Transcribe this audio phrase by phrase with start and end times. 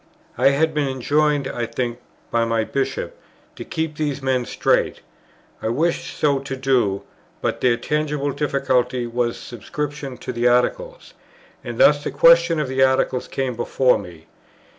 [0.35, 1.99] I had been enjoined, I think
[2.31, 3.15] by my Bishop,
[3.55, 4.95] to keep these men straight,
[5.61, 7.03] and I wished so to do:
[7.39, 11.13] but their tangible difficulty was subscription to the Articles;
[11.63, 14.25] and thus the question of the Articles came before me.